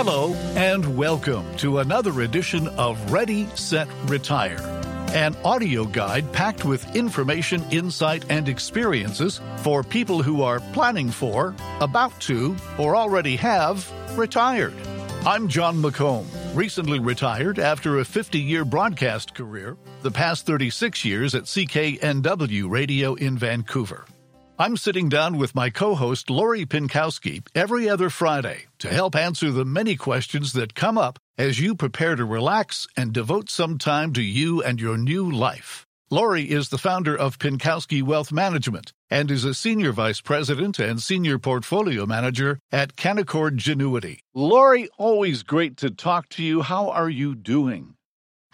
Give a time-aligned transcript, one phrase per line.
[0.00, 4.60] Hello, and welcome to another edition of Ready, Set, Retire,
[5.12, 11.52] an audio guide packed with information, insight, and experiences for people who are planning for,
[11.80, 14.74] about to, or already have retired.
[15.26, 21.34] I'm Jon McComb, recently retired after a 50 year broadcast career, the past 36 years
[21.34, 24.06] at CKNW Radio in Vancouver.
[24.60, 29.52] I'm sitting down with my co host Lori Pinkowski every other Friday to help answer
[29.52, 34.12] the many questions that come up as you prepare to relax and devote some time
[34.14, 35.86] to you and your new life.
[36.10, 41.00] Lori is the founder of Pinkowski Wealth Management and is a senior vice president and
[41.00, 44.18] senior portfolio manager at Canaccord Genuity.
[44.34, 46.62] Lori, always great to talk to you.
[46.62, 47.94] How are you doing?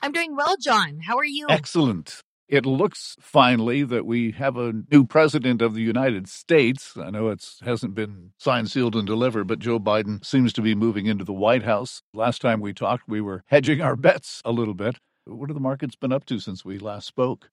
[0.02, 1.00] I'm doing well, Jon.
[1.06, 1.46] How are you?
[1.48, 2.20] Excellent.
[2.48, 6.94] It looks finally that we have a new president of the United States.
[6.96, 10.74] I know it hasn't been signed, sealed, and delivered, but Joe Biden seems to be
[10.74, 12.02] moving into the White House.
[12.12, 14.98] Last time we talked, we were hedging our bets a little bit.
[15.24, 17.48] What have the markets been up to since we last spoke?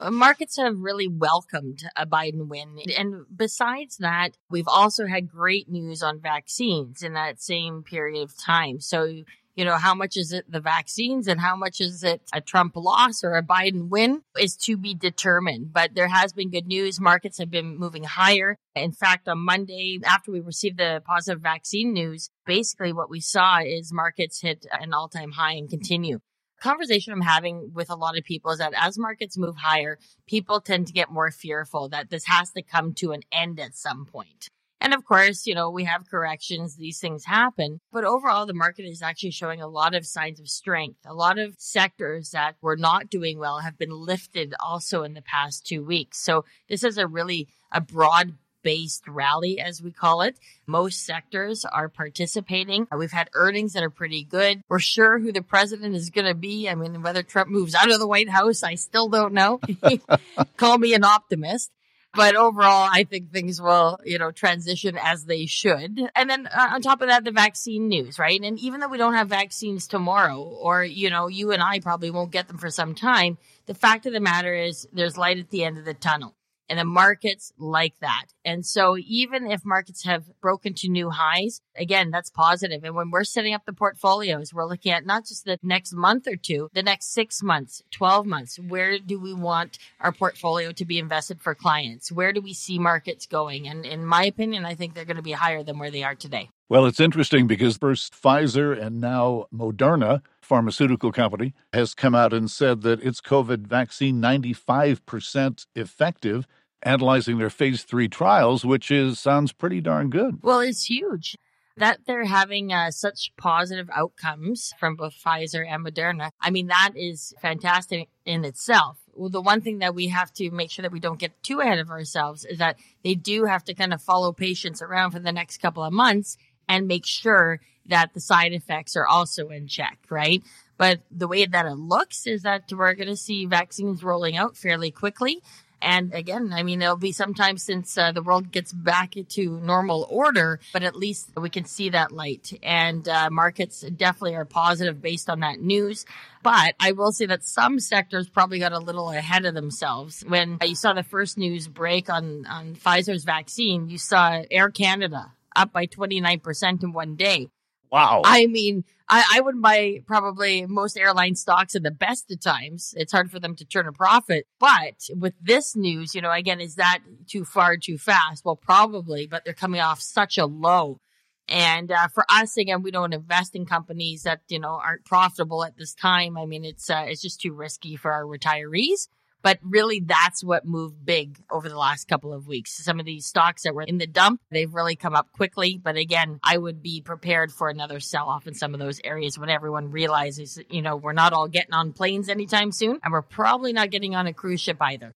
[0.00, 2.78] Uh, markets have really welcomed a Biden win.
[2.98, 8.36] And besides that, we've also had great news on vaccines in that same period of
[8.36, 8.80] time.
[8.80, 9.22] So
[9.54, 12.74] you know, how much is it the vaccines and how much is it a Trump
[12.76, 15.72] loss or a Biden win is to be determined.
[15.72, 17.00] But there has been good news.
[17.00, 18.56] Markets have been moving higher.
[18.74, 23.60] In fact, on Monday, after we received the positive vaccine news, basically what we saw
[23.60, 26.20] is markets hit an all time high and continue.
[26.60, 30.60] Conversation I'm having with a lot of people is that as markets move higher, people
[30.60, 34.06] tend to get more fearful that this has to come to an end at some
[34.06, 34.48] point.
[34.82, 36.74] And of course, you know, we have corrections.
[36.74, 37.80] These things happen.
[37.92, 40.98] But overall, the market is actually showing a lot of signs of strength.
[41.06, 45.22] A lot of sectors that were not doing well have been lifted also in the
[45.22, 46.18] past two weeks.
[46.18, 50.36] So this is a really a broad based rally, as we call it.
[50.66, 52.88] Most sectors are participating.
[52.92, 54.62] Uh, we've had earnings that are pretty good.
[54.68, 56.68] We're sure who the president is going to be.
[56.68, 59.60] I mean, whether Trump moves out of the White House, I still don't know.
[60.56, 61.70] Call me an optimist
[62.14, 66.00] but overall, I think things will, you know, transition as they should.
[66.14, 68.40] And then uh, on top of that, the vaccine news, right?
[68.40, 72.10] And even though we don't have vaccines tomorrow, or, you know, you and I probably
[72.10, 75.50] won't get them for some time, the fact of the matter is there's light at
[75.50, 76.34] the end of the tunnel
[76.68, 78.26] and the markets like that.
[78.44, 82.84] And so even if markets have broken to new highs, again, that's positive.
[82.84, 86.26] And when we're setting up the portfolios, we're looking at not just the next month
[86.26, 88.58] or two, the next six months, 12 months.
[88.58, 92.10] Where do we want our portfolio to be invested for clients?
[92.10, 93.68] Where do we see markets going?
[93.68, 96.14] And in my opinion, I think they're going to be higher than where they are
[96.14, 96.50] today.
[96.72, 102.50] Well, it's interesting because first Pfizer and now Moderna pharmaceutical company has come out and
[102.50, 106.46] said that its COVID vaccine 95% effective
[106.82, 110.38] analyzing their phase three trials, which is sounds pretty darn good.
[110.40, 111.36] Well, it's huge
[111.76, 116.30] that they're having uh, such positive outcomes from both Pfizer and Moderna.
[116.40, 118.98] I mean, that is fantastic in itself.
[119.14, 121.60] Well, the one thing that we have to make sure that we don't get too
[121.60, 125.18] ahead of ourselves is that they do have to kind of follow patients around for
[125.18, 126.38] the next couple of months
[126.72, 130.42] and make sure that the side effects are also in check, right?
[130.78, 134.56] But the way that it looks is that we're going to see vaccines rolling out
[134.56, 135.42] fairly quickly.
[135.82, 139.60] And again, I mean, it'll be some time since uh, the world gets back to
[139.60, 142.58] normal order, but at least we can see that light.
[142.62, 146.06] And uh, markets definitely are positive based on that news.
[146.42, 150.24] But I will say that some sectors probably got a little ahead of themselves.
[150.26, 155.32] When you saw the first news break on, on Pfizer's vaccine, you saw Air Canada
[155.56, 157.48] up by 29% in one day.
[157.90, 158.22] Wow.
[158.24, 162.94] I mean, I, I would buy probably most airline stocks at the best of times.
[162.96, 164.46] It's hard for them to turn a profit.
[164.58, 168.46] But with this news, you know, again, is that too far, too fast?
[168.46, 171.00] Well, probably, but they're coming off such a low.
[171.48, 175.64] And uh, for us, again, we don't invest in companies that you know aren't profitable
[175.64, 176.38] at this time.
[176.38, 179.08] I mean, it's uh, it's just too risky for our retirees.
[179.42, 182.72] But really, that's what moved big over the last couple of weeks.
[182.72, 185.80] Some of these stocks that were in the dump, they've really come up quickly.
[185.82, 189.38] But again, I would be prepared for another sell off in some of those areas
[189.38, 193.22] when everyone realizes, you know, we're not all getting on planes anytime soon, and we're
[193.22, 195.12] probably not getting on a cruise ship either.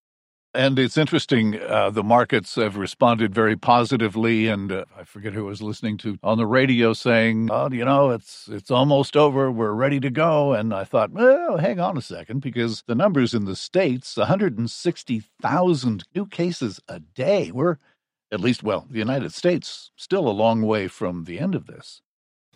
[0.56, 4.48] And it's interesting, uh, the markets have responded very positively.
[4.48, 8.10] And uh, I forget who was listening to on the radio saying, oh, you know,
[8.10, 9.52] it's, it's almost over.
[9.52, 10.54] We're ready to go.
[10.54, 16.04] And I thought, well, hang on a second, because the numbers in the States 160,000
[16.14, 17.50] new cases a day.
[17.50, 17.76] We're
[18.32, 22.00] at least, well, the United States still a long way from the end of this.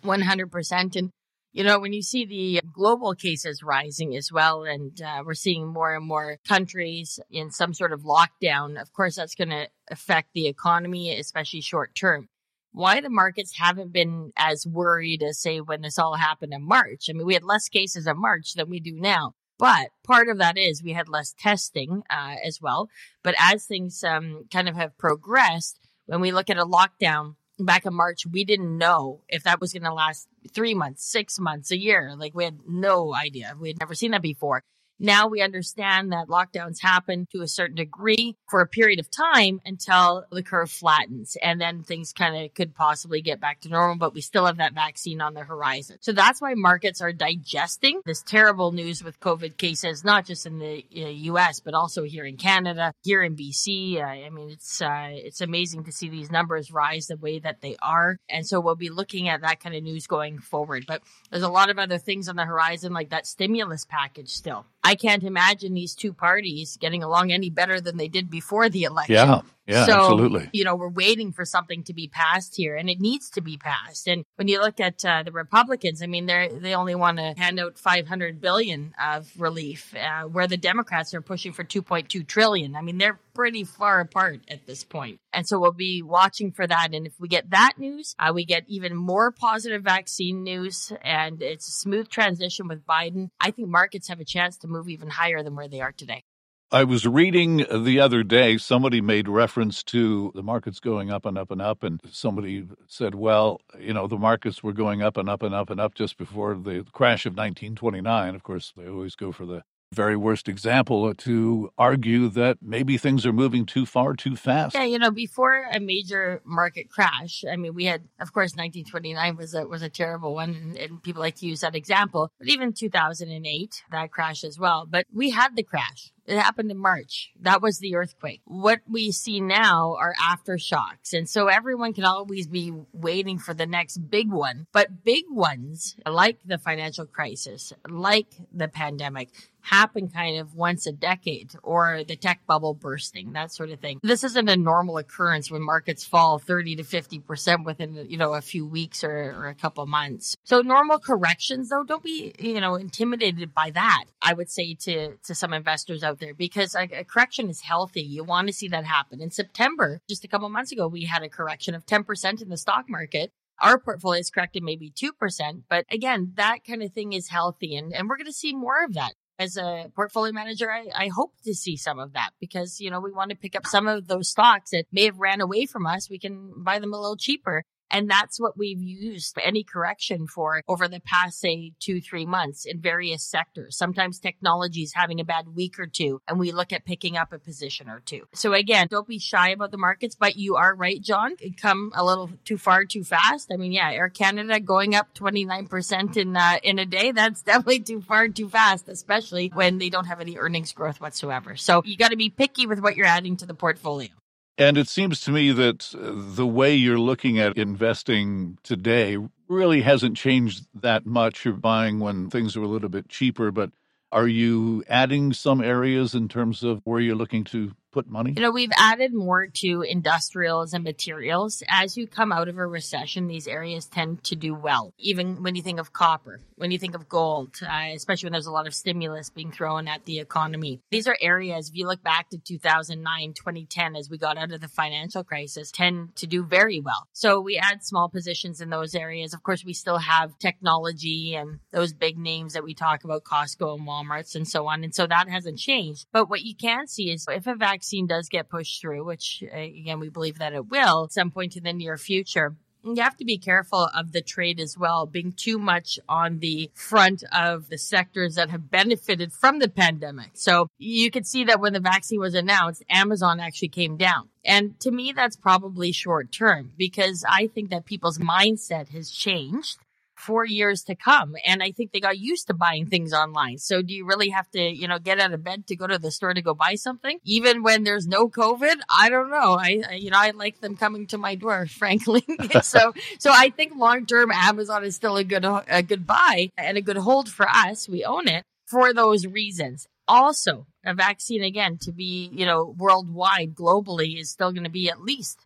[0.03, 0.95] 100%.
[0.95, 1.11] And
[1.53, 5.67] you know, when you see the global cases rising as well, and uh, we're seeing
[5.67, 10.29] more and more countries in some sort of lockdown, of course, that's going to affect
[10.33, 12.29] the economy, especially short term.
[12.71, 17.07] why the markets haven't been as worried as say when this all happened in March.
[17.09, 19.33] I mean, we had less cases in March than we do now.
[19.57, 22.89] But part of that is we had less testing uh, as well.
[23.23, 27.85] But as things um, kind of have progressed, when we look at a lockdown back
[27.85, 31.71] in March, we didn't know if that was going to last three months, six months,
[31.71, 32.13] a year.
[32.17, 33.53] Like we had no idea.
[33.59, 34.63] We had never seen that before.
[35.03, 39.59] Now we understand that lockdowns happen to a certain degree for a period of time
[39.65, 43.95] until the curve flattens and then things kind of could possibly get back to normal,
[43.95, 45.97] but we still have that vaccine on the horizon.
[46.01, 50.59] So that's why markets are digesting this terrible news with COVID cases, not just in
[50.59, 53.97] the uh, US, but also here in Canada, here in BC.
[53.97, 57.61] Uh, I mean, it's, uh, it's amazing to see these numbers rise the way that
[57.61, 58.17] they are.
[58.29, 60.85] And so we'll be looking at that kind of news going forward.
[60.87, 61.01] But
[61.31, 64.67] there's a lot of other things on the horizon, like that stimulus package still.
[64.83, 68.83] I can't imagine these two parties getting along any better than they did before the
[68.83, 69.15] election.
[69.15, 69.41] Yeah.
[69.71, 70.49] Yeah, so, absolutely.
[70.53, 73.57] You know, we're waiting for something to be passed here and it needs to be
[73.57, 74.07] passed.
[74.07, 77.33] And when you look at uh, the Republicans, I mean, they they only want to
[77.37, 82.75] hand out 500 billion of relief, uh, where the Democrats are pushing for 2.2 trillion.
[82.75, 85.19] I mean, they're pretty far apart at this point.
[85.33, 86.89] And so we'll be watching for that.
[86.93, 91.41] And if we get that news, uh, we get even more positive vaccine news and
[91.41, 93.29] it's a smooth transition with Biden.
[93.39, 96.23] I think markets have a chance to move even higher than where they are today.
[96.73, 101.37] I was reading the other day, somebody made reference to the markets going up and
[101.37, 101.83] up and up.
[101.83, 105.69] And somebody said, well, you know, the markets were going up and up and up
[105.69, 108.35] and up just before the crash of 1929.
[108.35, 113.25] Of course, they always go for the very worst example to argue that maybe things
[113.25, 114.73] are moving too far too fast.
[114.73, 119.35] Yeah, you know, before a major market crash, I mean, we had, of course, 1929
[119.35, 122.31] was a was a terrible one, and, and people like to use that example.
[122.39, 124.87] But even 2008, that crash as well.
[124.89, 126.11] But we had the crash.
[126.25, 127.31] It happened in March.
[127.41, 128.41] That was the earthquake.
[128.45, 131.13] What we see now are aftershocks.
[131.13, 134.67] And so everyone can always be waiting for the next big one.
[134.71, 139.29] But big ones, like the financial crisis, like the pandemic,
[139.61, 143.99] happen kind of once a decade or the tech bubble bursting, that sort of thing.
[144.03, 148.41] This isn't a normal occurrence when markets fall 30 to 50% within, you know, a
[148.41, 150.35] few weeks or, or a couple months.
[150.43, 154.05] So normal corrections though, don't be, you know, intimidated by that.
[154.21, 158.01] I would say to, to some investors out there because a, a correction is healthy.
[158.01, 159.21] You want to see that happen.
[159.21, 162.57] In September, just a couple months ago, we had a correction of 10% in the
[162.57, 163.31] stock market
[163.61, 165.63] our portfolio is corrected maybe 2%.
[165.69, 167.75] But again, that kind of thing is healthy.
[167.75, 171.07] And, and we're going to see more of that as a portfolio manager, I, I
[171.07, 173.87] hope to see some of that because, you know, we want to pick up some
[173.87, 176.09] of those stocks that may have ran away from us.
[176.09, 177.63] We can buy them a little cheaper.
[177.91, 182.65] And that's what we've used any correction for over the past, say, two, three months
[182.65, 183.77] in various sectors.
[183.77, 187.33] Sometimes technology is having a bad week or two, and we look at picking up
[187.33, 188.27] a position or two.
[188.33, 191.35] So again, don't be shy about the markets, but you are right, Jon.
[191.39, 193.51] It come a little too far too fast.
[193.51, 197.11] I mean, yeah, Air Canada going up 29% in, uh, in a day.
[197.11, 201.55] That's definitely too far too fast, especially when they don't have any earnings growth whatsoever.
[201.55, 204.09] So you got to be picky with what you're adding to the portfolio.
[204.57, 209.17] And it seems to me that the way you're looking at investing today
[209.47, 211.45] really hasn't changed that much.
[211.45, 213.71] You're buying when things are a little bit cheaper, but
[214.11, 218.33] are you adding some areas in terms of where you're looking to put money?
[218.35, 221.63] You know, we've added more to industrials and materials.
[221.67, 224.93] As you come out of a recession, these areas tend to do well.
[224.97, 228.45] Even when you think of copper, when you think of gold, uh, especially when there's
[228.45, 230.81] a lot of stimulus being thrown at the economy.
[230.91, 234.61] These are areas, if you look back to 2009, 2010, as we got out of
[234.61, 237.07] the financial crisis, tend to do very well.
[237.11, 239.33] So we add small positions in those areas.
[239.33, 243.77] Of course, we still have technology and those big names that we talk about, Costco
[243.77, 244.83] and Walmart's and so on.
[244.83, 246.05] And so that hasn't changed.
[246.11, 249.43] But what you can see is if a vaccine vaccine does get pushed through, which
[249.51, 253.01] uh, again, we believe that it will at some point in the near future, you
[253.01, 257.23] have to be careful of the trade as well, being too much on the front
[257.31, 260.31] of the sectors that have benefited from the pandemic.
[260.33, 264.29] So you could see that when the vaccine was announced, Amazon actually came down.
[264.45, 269.77] And to me, that's probably short term because I think that people's mindset has changed
[270.21, 271.35] for years to come.
[271.45, 273.57] And I think they got used to buying things online.
[273.57, 275.97] So do you really have to, you know, get out of bed to go to
[275.97, 277.17] the store to go buy something?
[277.23, 278.75] Even when there's no COVID?
[278.99, 279.57] I don't know.
[279.59, 282.23] I, I you know, I like them coming to my door, frankly.
[282.61, 286.77] so, so I think long term Amazon is still a good, a good buy and
[286.77, 287.89] a good hold for us.
[287.89, 293.53] We own it for those reasons also a vaccine again to be you know worldwide
[293.53, 295.39] globally is still going to be at least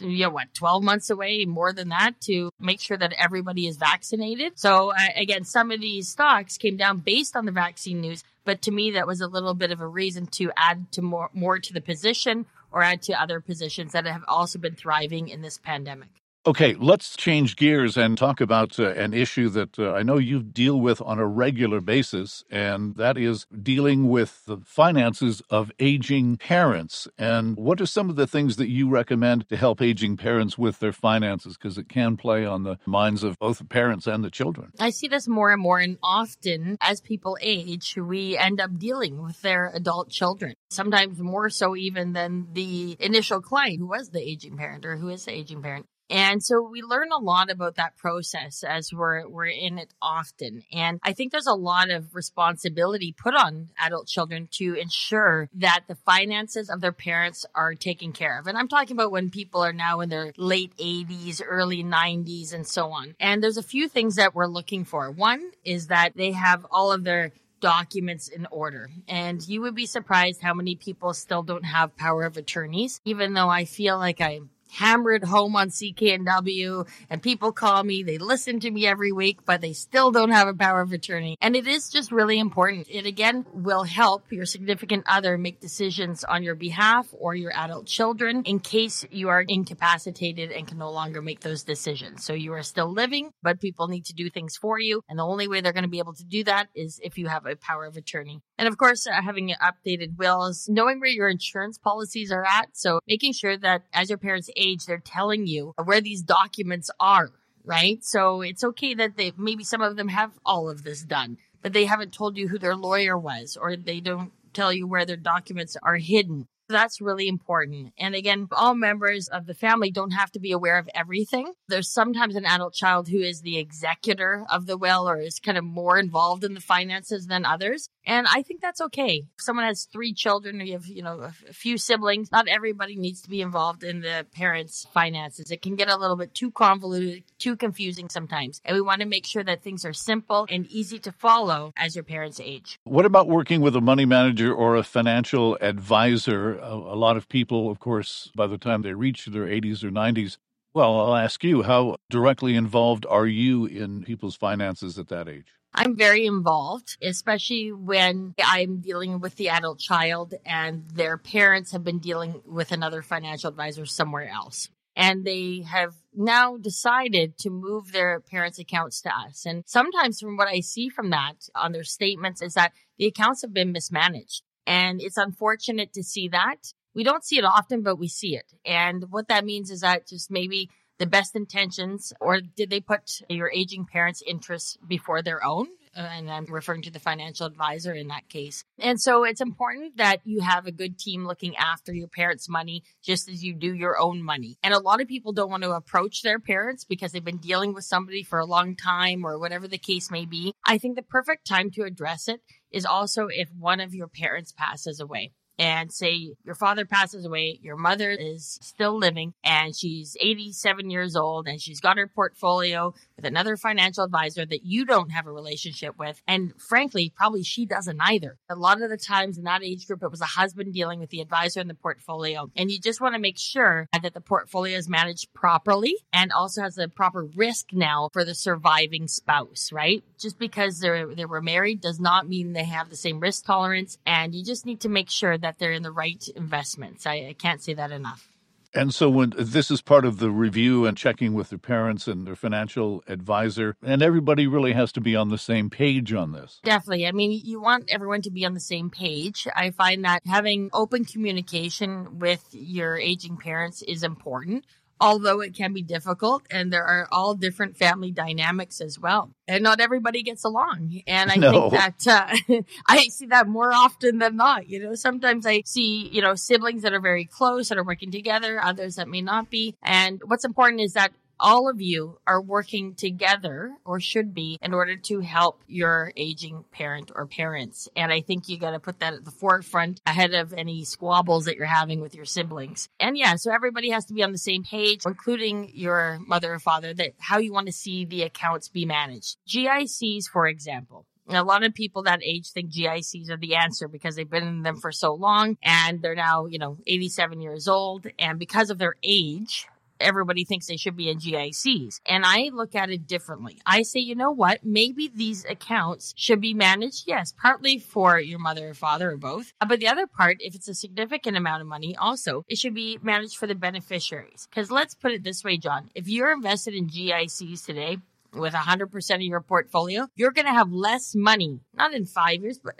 [0.00, 3.76] you know what 12 months away more than that to make sure that everybody is
[3.76, 4.58] vaccinated.
[4.58, 8.62] So uh, again some of these stocks came down based on the vaccine news but
[8.62, 11.58] to me that was a little bit of a reason to add to more more
[11.58, 15.58] to the position or add to other positions that have also been thriving in this
[15.58, 20.18] pandemic Okay, let's change gears and talk about uh, an issue that uh, I know
[20.18, 25.70] you deal with on a regular basis, and that is dealing with the finances of
[25.78, 27.06] aging parents.
[27.16, 30.80] And what are some of the things that you recommend to help aging parents with
[30.80, 31.56] their finances?
[31.56, 34.72] Because it can play on the minds of both the parents and the children.
[34.80, 39.22] I see this more and more, and often as people age, we end up dealing
[39.22, 44.20] with their adult children, sometimes more so even than the initial client who was the
[44.20, 45.86] aging parent or who is the aging parent.
[46.12, 50.62] And so we learn a lot about that process as we're we're in it often.
[50.70, 55.84] And I think there's a lot of responsibility put on adult children to ensure that
[55.88, 58.46] the finances of their parents are taken care of.
[58.46, 62.66] And I'm talking about when people are now in their late 80s, early 90s and
[62.66, 63.14] so on.
[63.18, 65.10] And there's a few things that we're looking for.
[65.10, 68.90] One is that they have all of their documents in order.
[69.08, 73.32] And you would be surprised how many people still don't have power of attorneys, even
[73.32, 74.40] though I feel like I
[74.72, 78.02] hammered home on CKNW and people call me.
[78.02, 81.36] They listen to me every week, but they still don't have a power of attorney.
[81.40, 82.86] And it is just really important.
[82.90, 87.86] It again will help your significant other make decisions on your behalf or your adult
[87.86, 92.24] children in case you are incapacitated and can no longer make those decisions.
[92.24, 95.02] So you are still living, but people need to do things for you.
[95.08, 97.28] And the only way they're going to be able to do that is if you
[97.28, 98.40] have a power of attorney.
[98.62, 102.68] And of course, uh, having updated wills, knowing where your insurance policies are at.
[102.74, 107.30] So making sure that as your parents age, they're telling you where these documents are,
[107.64, 108.04] right?
[108.04, 111.72] So it's okay that they, maybe some of them have all of this done, but
[111.72, 115.16] they haven't told you who their lawyer was or they don't tell you where their
[115.16, 116.46] documents are hidden.
[116.72, 117.92] That's really important.
[117.98, 121.52] And again, all members of the family don't have to be aware of everything.
[121.68, 125.58] There's sometimes an adult child who is the executor of the will or is kind
[125.58, 127.88] of more involved in the finances than others.
[128.04, 129.24] And I think that's okay.
[129.36, 132.96] If someone has three children or you have, you know, a few siblings, not everybody
[132.96, 135.50] needs to be involved in the parents' finances.
[135.50, 138.60] It can get a little bit too convoluted, too confusing sometimes.
[138.64, 141.94] And we want to make sure that things are simple and easy to follow as
[141.94, 142.80] your parents age.
[142.84, 146.58] What about working with a money manager or a financial advisor?
[146.62, 149.90] A, a lot of people, of course, by the time they reach their 80s or
[149.90, 150.38] 90s,
[150.74, 155.48] well, I'll ask you, how directly involved are you in people's finances at that age?
[155.74, 161.82] I'm very involved, especially when I'm dealing with the adult child and their parents have
[161.82, 164.68] been dealing with another financial advisor somewhere else.
[164.94, 169.46] And they have now decided to move their parents' accounts to us.
[169.46, 173.40] And sometimes from what I see from that on their statements is that the accounts
[173.40, 174.42] have been mismanaged.
[174.66, 176.72] And it's unfortunate to see that.
[176.94, 178.52] We don't see it often, but we see it.
[178.64, 183.22] And what that means is that just maybe the best intentions, or did they put
[183.28, 185.68] your aging parents' interests before their own?
[185.94, 188.64] And I'm referring to the financial advisor in that case.
[188.78, 192.82] And so it's important that you have a good team looking after your parents' money
[193.02, 194.56] just as you do your own money.
[194.62, 197.74] And a lot of people don't want to approach their parents because they've been dealing
[197.74, 200.52] with somebody for a long time or whatever the case may be.
[200.66, 204.52] I think the perfect time to address it is also if one of your parents
[204.52, 210.16] passes away and say your father passes away, your mother is still living and she's
[210.20, 215.10] 87 years old and she's got her portfolio with another financial advisor that you don't
[215.10, 216.20] have a relationship with.
[216.26, 218.38] And frankly, probably she doesn't either.
[218.48, 221.10] A lot of the times in that age group, it was a husband dealing with
[221.10, 222.50] the advisor and the portfolio.
[222.56, 226.62] And you just want to make sure that the portfolio is managed properly and also
[226.62, 230.02] has a proper risk now for the surviving spouse, right?
[230.18, 233.98] Just because they they were married does not mean they have the same risk tolerance.
[234.06, 237.06] And you just need to make sure that they're in the right investments.
[237.06, 238.28] I, I can't say that enough.
[238.74, 242.26] And so when this is part of the review and checking with their parents and
[242.26, 246.58] their financial advisor, and everybody really has to be on the same page on this.
[246.64, 247.06] Definitely.
[247.06, 249.46] I mean, you want everyone to be on the same page.
[249.54, 254.64] I find that having open communication with your aging parents is important
[255.02, 259.30] although it can be difficult and there are all different family dynamics as well.
[259.48, 261.02] And not everybody gets along.
[261.08, 261.68] And I no.
[261.68, 262.06] think that
[262.48, 264.68] uh, I see that more often than not.
[264.68, 268.12] You know, sometimes I see, you know, siblings that are very close that are working
[268.12, 269.74] together, others that may not be.
[269.82, 274.72] And what's important is that all of you are working together or should be in
[274.72, 277.88] order to help your aging parent or parents.
[277.96, 281.46] And I think you got to put that at the forefront ahead of any squabbles
[281.46, 282.88] that you're having with your siblings.
[283.00, 286.60] And yeah, so everybody has to be on the same page, including your mother or
[286.60, 289.36] father, that how you want to see the accounts be managed.
[289.48, 294.16] GICs, for example, a lot of people that age think GICs are the answer because
[294.16, 298.06] they've been in them for so long and they're now, you know, 87 years old.
[298.18, 299.66] And because of their age,
[300.02, 302.00] everybody thinks they should be in GICs.
[302.06, 303.58] And I look at it differently.
[303.64, 304.64] I say, you know what?
[304.64, 309.52] Maybe these accounts should be managed, yes, partly for your mother or father or both.
[309.66, 312.98] But the other part, if it's a significant amount of money, also, it should be
[313.02, 314.48] managed for the beneficiaries.
[314.50, 315.90] Because let's put it this way, Jon.
[315.94, 317.98] If you're invested in GICs today,
[318.34, 322.58] with 100% of your portfolio, you're going to have less money, not in five years,
[322.58, 322.74] but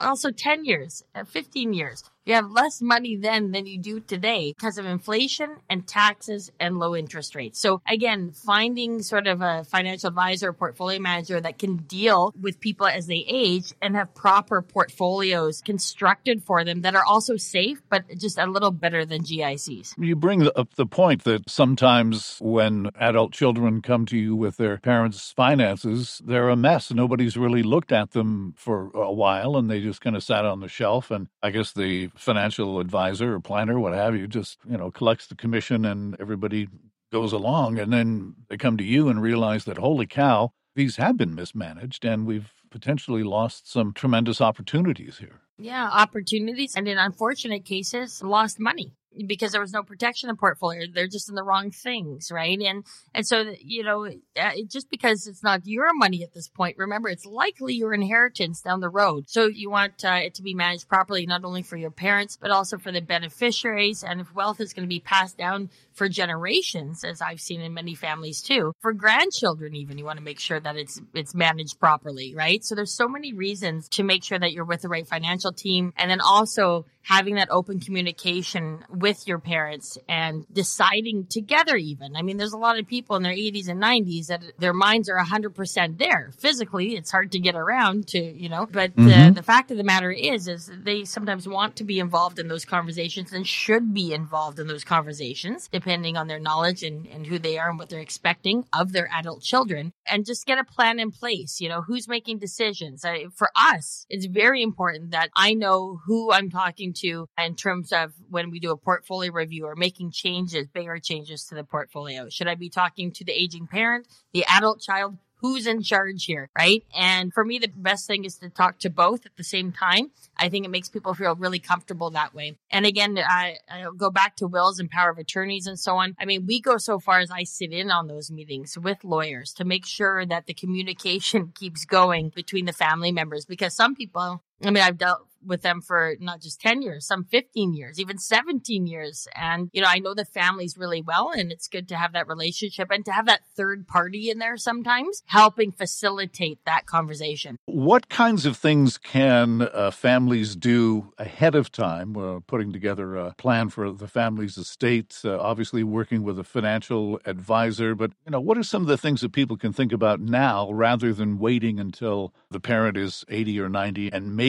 [0.00, 2.04] also 10 years, uh, 15 years.
[2.28, 6.78] You have less money then than you do today because of inflation and taxes and
[6.78, 7.58] low interest rates.
[7.58, 12.60] So again, finding sort of a financial advisor or portfolio manager that can deal with
[12.60, 17.80] people as they age and have proper portfolios constructed for them that are also safe,
[17.88, 19.94] but just a little better than GICs.
[19.96, 24.76] You bring up the point that sometimes when adult children come to you with their
[24.76, 26.92] parents' finances, they're a mess.
[26.92, 30.60] Nobody's really looked at them for a while and they just kind of sat on
[30.60, 31.10] the shelf.
[31.10, 35.26] And I guess the financial advisor or planner, what have you, just, you know, collects
[35.26, 36.68] the commission and everybody
[37.10, 37.78] goes along.
[37.78, 42.04] And then they come to you and realize that, holy cow, these have been mismanaged
[42.04, 45.40] and we've potentially lost some tremendous opportunities here.
[45.58, 46.76] Yeah, opportunities.
[46.76, 48.92] And in unfortunate cases, lost money
[49.26, 50.86] because there was no protection in portfolio.
[50.92, 52.58] They're just in the wrong things, right?
[52.60, 52.84] And
[53.14, 57.08] and so you know, uh, just because it's not your money at this point, remember
[57.08, 59.28] it's likely your inheritance down the road.
[59.28, 62.50] So you want uh, it to be managed properly, not only for your parents but
[62.50, 64.02] also for the beneficiaries.
[64.02, 67.74] And if wealth is going to be passed down for generations, as I've seen in
[67.74, 71.78] many families too, for grandchildren even, you want to make sure that it's it's managed
[71.80, 72.64] properly, right?
[72.64, 75.92] So there's so many reasons to make sure that you're with the right financial team,
[75.96, 82.14] and then also having that open communication with your parents and deciding together even.
[82.14, 85.08] I mean, there's a lot of people in their 80s and 90s that their minds
[85.08, 86.32] are 100% there.
[86.38, 89.28] Physically, it's hard to get around to, you know, but mm-hmm.
[89.28, 92.48] the, the fact of the matter is, is they sometimes want to be involved in
[92.48, 97.26] those conversations and should be involved in those conversations, depending on their knowledge and, and
[97.26, 100.64] who they are and what they're expecting of their adult children and just get a
[100.64, 101.58] plan in place.
[101.58, 103.02] You know, who's making decisions?
[103.02, 107.92] I, for us, it's very important that I know who I'm talking to in terms
[107.92, 112.28] of when we do a portfolio review or making changes, bigger changes to the portfolio?
[112.28, 115.16] Should I be talking to the aging parent, the adult child?
[115.40, 116.82] Who's in charge here, right?
[116.96, 120.10] And for me, the best thing is to talk to both at the same time.
[120.36, 122.58] I think it makes people feel really comfortable that way.
[122.72, 126.16] And again, I, I'll go back to wills and power of attorneys and so on.
[126.18, 129.52] I mean, we go so far as I sit in on those meetings with lawyers
[129.54, 134.42] to make sure that the communication keeps going between the family members because some people
[134.62, 138.18] I mean, I've dealt with them for not just 10 years, some 15 years, even
[138.18, 139.28] 17 years.
[139.34, 142.28] And, you know, I know the families really well and it's good to have that
[142.28, 147.56] relationship and to have that third party in there sometimes helping facilitate that conversation.
[147.66, 153.34] What kinds of things can uh, families do ahead of time, uh, putting together a
[153.38, 158.40] plan for the family's estate, uh, obviously working with a financial advisor, but, you know,
[158.40, 161.78] what are some of the things that people can think about now rather than waiting
[161.78, 164.47] until the parent is 80 or 90 and maybe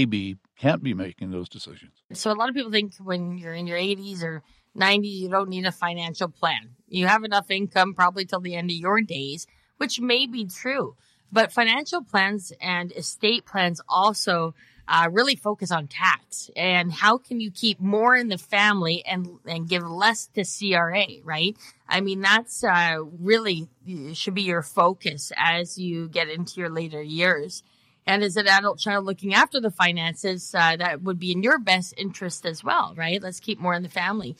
[0.57, 1.91] can't be making those decisions.
[2.13, 4.43] So a lot of people think when you're in your 80s or
[4.77, 6.75] 90s, you don't need a financial plan.
[6.87, 10.95] You have enough income probably till the end of your days, which may be true.
[11.31, 14.55] But financial plans and estate plans also
[14.89, 19.37] uh, really focus on tax and how can you keep more in the family and
[19.45, 21.55] and give less to CRA, right?
[21.87, 23.69] I mean, that's uh, really
[24.13, 27.61] should be your focus as you get into your later years.
[28.05, 31.59] And as an adult child looking after the finances, uh, that would be in your
[31.59, 33.21] best interest as well, right?
[33.21, 34.35] Let's keep more in the family.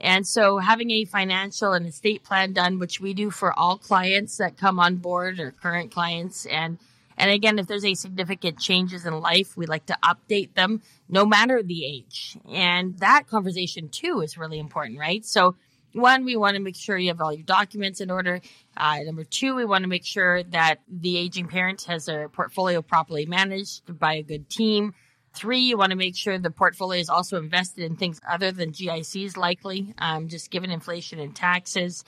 [0.00, 4.36] And so having a financial and estate plan done, which we do for all clients
[4.38, 6.44] that come on board or current clients.
[6.46, 6.78] And,
[7.16, 11.24] and again, if there's a significant changes in life, we like to update them no
[11.24, 12.36] matter the age.
[12.50, 15.24] And that conversation too is really important, right?
[15.24, 15.54] So
[15.92, 18.40] one, we want to make sure you have all your documents in order.
[18.76, 22.82] Uh, number two, we want to make sure that the aging parent has their portfolio
[22.82, 24.94] properly managed by a good team.
[25.34, 28.72] Three, you want to make sure the portfolio is also invested in things other than
[28.72, 32.04] GICs, likely, um, just given inflation and taxes.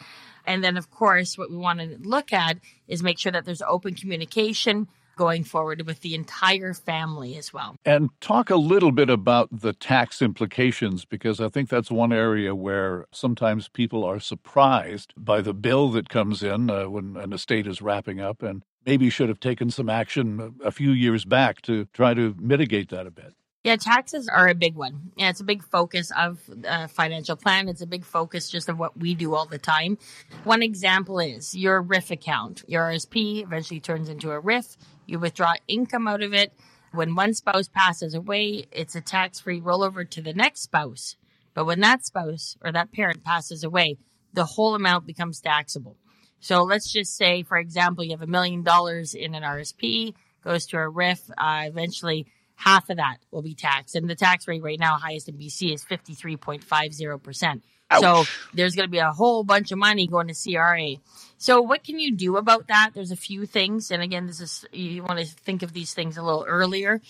[0.46, 3.62] And then, of course, what we want to look at is make sure that there's
[3.62, 7.76] open communication going forward with the entire family as well.
[7.84, 12.54] And talk a little bit about the tax implications, because I think that's one area
[12.54, 17.66] where sometimes people are surprised by the bill that comes in uh, when an estate
[17.66, 21.86] is wrapping up and maybe should have taken some action a few years back to
[21.86, 23.34] try to mitigate that a bit.
[23.64, 25.12] Yeah, taxes are a big one.
[25.16, 27.70] Yeah, it's a big focus of a financial plan.
[27.70, 29.96] It's a big focus just of what we do all the time.
[30.44, 32.62] One example is your RRIF account.
[32.68, 34.76] Your RSP eventually turns into a RRIF.
[35.06, 36.52] You withdraw income out of it.
[36.92, 41.16] When one spouse passes away, it's a tax free rollover to the next spouse.
[41.54, 43.96] But when that spouse or that parent passes away,
[44.32, 45.96] the whole amount becomes taxable.
[46.40, 50.66] So let's just say, for example, you have a million dollars in an RSP, goes
[50.66, 53.94] to a RRIF, uh, eventually half of that will be taxed.
[53.94, 57.62] And the tax rate right now, highest in BC, is 53.50%.
[58.00, 60.96] So there's going to be a whole bunch of money going to CRA.
[61.38, 62.90] So what can you do about that?
[62.94, 63.90] There's a few things.
[63.90, 67.00] And again, this is, you want to think of these things a little earlier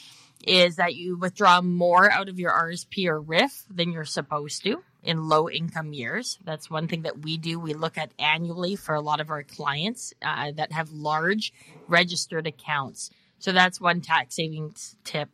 [0.46, 4.82] is that you withdraw more out of your RSP or RRIF than you're supposed to
[5.02, 6.38] in low income years.
[6.44, 7.58] That's one thing that we do.
[7.58, 11.52] We look at annually for a lot of our clients uh, that have large
[11.88, 13.10] registered accounts.
[13.38, 15.28] So that's one tax savings tip.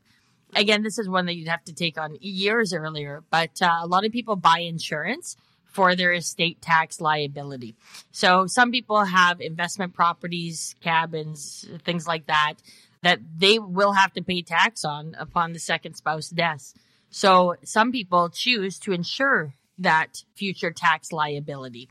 [0.54, 3.86] Again, this is one that you'd have to take on years earlier, but uh, a
[3.86, 7.76] lot of people buy insurance for their estate tax liability.
[8.10, 12.54] So some people have investment properties, cabins, things like that
[13.02, 16.74] that they will have to pay tax on upon the second spouse death.
[17.10, 21.88] So some people choose to insure that future tax liability.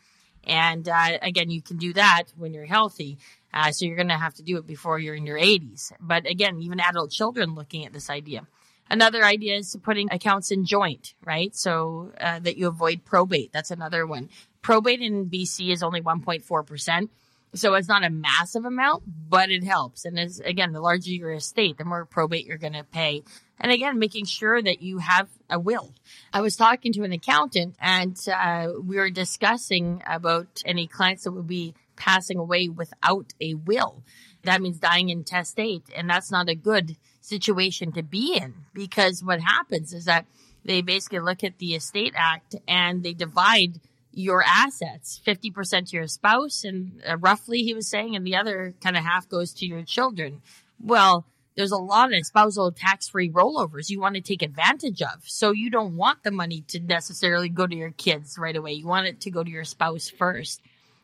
[0.50, 3.20] And uh, again, you can do that when you're healthy.
[3.54, 5.92] Uh, so you're going to have to do it before you're in your 80s.
[6.00, 8.48] But again, even adult children looking at this idea.
[8.90, 11.56] Another idea is to putting accounts in joint, right?
[11.56, 13.52] So uh, that you avoid probate.
[13.54, 14.30] That's another one.
[14.64, 17.10] Probate in BC is only 1.4%.
[17.54, 20.06] So it's not a massive amount, but it helps.
[20.06, 23.24] And as again, the larger your estate, the more probate you're going to pay.
[23.60, 25.94] And again, making sure that you have a will.
[26.32, 31.32] I was talking to an accountant and uh, we were discussing about any clients that
[31.32, 34.04] would be passing away without a will.
[34.44, 35.84] That means dying intestate.
[35.96, 40.26] And that's not a good situation to be in because what happens is that
[40.64, 43.80] they basically look at the estate act and they divide
[44.12, 48.74] your assets 50% to your spouse and uh, roughly he was saying and the other
[48.82, 50.42] kind of half goes to your children
[50.84, 51.26] well
[51.60, 55.24] there's a lot of spousal tax-free rollovers you want to take advantage of.
[55.26, 58.72] So you don't want the money to necessarily go to your kids right away.
[58.72, 60.62] You want it to go to your spouse first.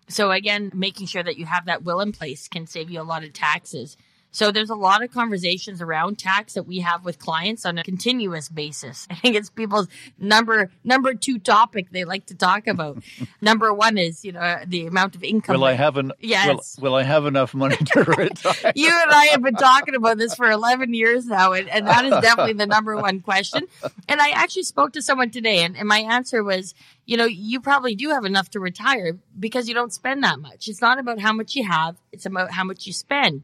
[0.08, 3.04] So again making sure that you have that will in place can save you a
[3.04, 3.98] lot of taxes
[4.36, 7.84] so there's a lot of conversations around tax that we have with clients on a
[7.84, 9.08] continuous basis.
[9.10, 9.88] I think it's people's
[10.20, 13.02] number number two topic they like to talk about.
[13.42, 15.56] number one is you know the amount of income.
[15.56, 16.12] Will I have an?
[16.20, 16.78] Yes.
[16.78, 18.74] Will, will I have enough money to retire?
[18.76, 22.04] you and I have been talking about this for 11 years now, and, and that
[22.04, 23.66] is definitely the number one question.
[24.10, 26.74] And I actually spoke to someone today, and, and my answer was,
[27.06, 30.68] you know, you probably do have enough to retire because you don't spend that much.
[30.68, 33.44] It's not about how much you have; it's about how much you spend.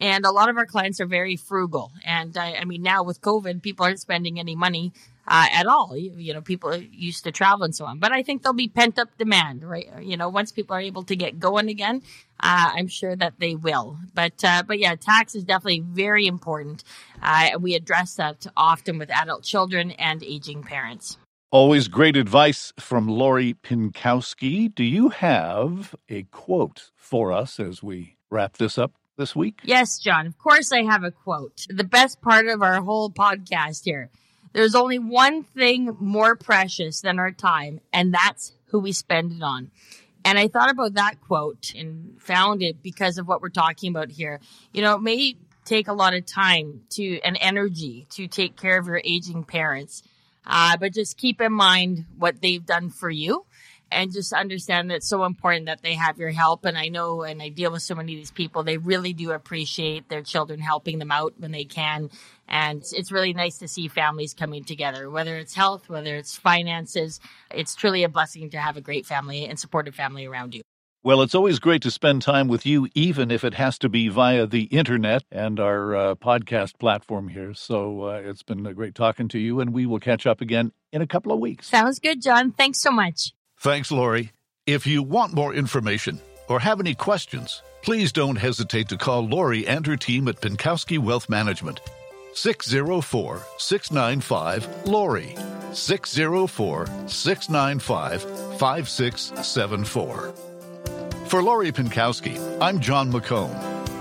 [0.00, 1.92] And a lot of our clients are very frugal.
[2.04, 4.92] And I, I mean, now with COVID, people aren't spending any money
[5.26, 5.96] uh, at all.
[5.96, 7.98] You, you, know, people used to travel and so on.
[7.98, 9.88] But I think there'll be pent up demand, right?
[10.00, 12.02] You know, once people are able to get going again,
[12.40, 13.98] uh, I'm sure that they will.
[14.14, 16.84] But uh, but yeah, tax is definitely very important.
[17.22, 21.18] Uh, we address that often with adult children and aging parents.
[21.50, 24.74] Always great advice from Lori Pinkowski.
[24.74, 28.97] Do you have a quote for us as we wrap this up?
[29.18, 29.58] This week?
[29.64, 30.28] Yes, Jon.
[30.28, 31.66] Of course, I have a quote.
[31.68, 34.10] The best part of our whole podcast here.
[34.52, 39.42] There's only one thing more precious than our time, and that's who we spend it
[39.42, 39.72] on.
[40.24, 44.12] And I thought about that quote and found it because of what we're talking about
[44.12, 44.38] here.
[44.72, 48.78] You know, it may take a lot of time to and energy to take care
[48.78, 50.04] of your aging parents,
[50.46, 53.46] uh, but just keep in mind what they've done for you
[53.90, 56.64] and just understand that it's so important that they have your help.
[56.64, 59.32] And I know, and I deal with so many of these people, they really do
[59.32, 62.10] appreciate their children helping them out when they can.
[62.48, 67.20] And it's really nice to see families coming together, whether it's health, whether it's finances.
[67.50, 70.62] It's truly a blessing to have a great family and supportive family around you.
[71.04, 74.08] Well, it's always great to spend time with you, even if it has to be
[74.08, 77.54] via the internet and our uh, podcast platform here.
[77.54, 80.72] So uh, it's been a great talking to you, and we will catch up again
[80.92, 81.68] in a couple of weeks.
[81.68, 82.50] Sounds good, Jon.
[82.50, 83.32] Thanks so much.
[83.60, 84.30] Thanks, Lori.
[84.66, 89.66] If you want more information or have any questions, please don't hesitate to call Lori
[89.66, 91.80] and her team at Pinkowski Wealth Management.
[92.34, 95.34] 604 695 Lori.
[95.72, 98.22] 604 695
[98.58, 100.34] 5674.
[101.26, 103.52] For Lori Pinkowski, I'm Jon McComb.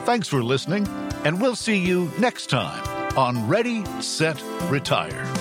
[0.05, 0.87] Thanks for listening,
[1.25, 2.85] and we'll see you next time
[3.17, 4.39] on Ready, Set,
[4.69, 5.36] Retire.